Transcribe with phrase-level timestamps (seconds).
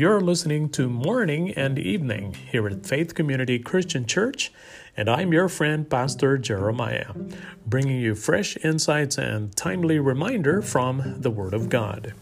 [0.00, 4.50] You're listening to Morning and Evening here at Faith Community Christian Church,
[4.96, 7.12] and I'm your friend, Pastor Jeremiah,
[7.66, 12.14] bringing you fresh insights and timely reminder from the Word of God.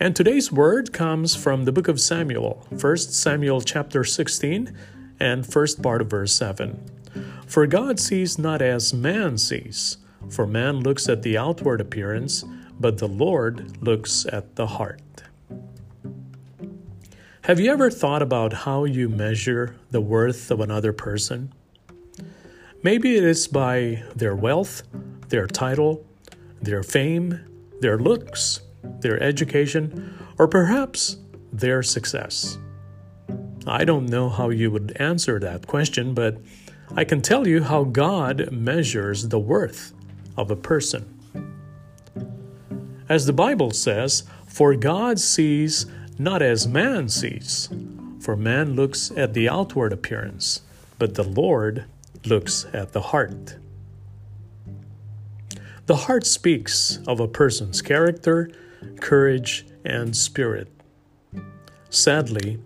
[0.00, 4.76] And today's word comes from the book of Samuel, 1 Samuel chapter 16
[5.20, 6.84] and first part of verse 7.
[7.46, 9.98] For God sees not as man sees,
[10.28, 12.44] for man looks at the outward appearance,
[12.80, 15.02] but the Lord looks at the heart.
[17.46, 21.52] Have you ever thought about how you measure the worth of another person?
[22.84, 24.84] Maybe it is by their wealth,
[25.28, 26.06] their title,
[26.60, 27.40] their fame,
[27.80, 28.60] their looks,
[29.00, 31.16] their education, or perhaps
[31.52, 32.58] their success.
[33.66, 36.40] I don't know how you would answer that question, but
[36.94, 39.92] I can tell you how God measures the worth
[40.36, 41.18] of a person.
[43.08, 45.86] As the Bible says, For God sees
[46.18, 47.68] not as man sees.
[48.20, 50.62] For man looks at the outward appearance,
[50.98, 51.84] but the Lord
[52.24, 53.56] looks at the heart.
[55.86, 58.50] The heart speaks of a person's character,
[59.00, 60.68] courage, and spirit.
[61.90, 62.58] Sadly,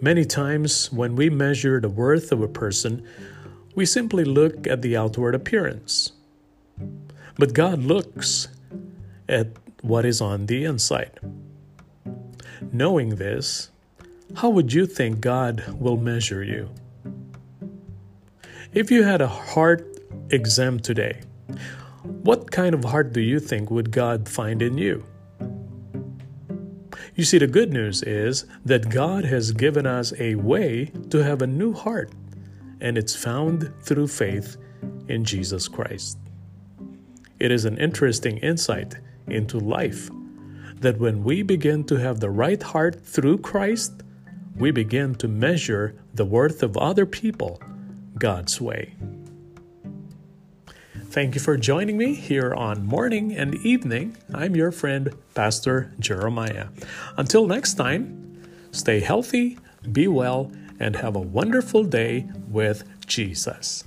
[0.00, 3.04] many times when we measure the worth of a person,
[3.74, 6.12] we simply look at the outward appearance.
[7.36, 8.48] But God looks
[9.28, 9.48] at
[9.82, 11.18] what is on the inside.
[12.72, 13.70] Knowing this,
[14.36, 16.68] how would you think God will measure you?
[18.74, 21.22] If you had a heart exam today,
[22.04, 25.02] what kind of heart do you think would God find in you?
[27.14, 31.40] You see, the good news is that God has given us a way to have
[31.40, 32.12] a new heart,
[32.82, 34.58] and it's found through faith
[35.08, 36.18] in Jesus Christ.
[37.40, 38.94] It is an interesting insight
[39.26, 40.10] into life
[40.80, 44.02] that when we begin to have the right heart through Christ,
[44.56, 47.60] we begin to measure the worth of other people
[48.18, 48.94] God's way.
[51.10, 54.16] Thank you for joining me here on Morning and Evening.
[54.34, 56.68] I'm your friend, Pastor Jeremiah.
[57.16, 59.58] Until next time, stay healthy,
[59.90, 63.84] be well, and have a wonderful day with Jesus.